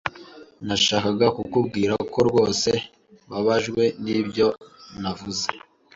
[0.67, 2.69] Nashakaga kukubwira ko rwose
[3.25, 4.47] mbabajwe nibyo
[5.01, 5.47] navuze.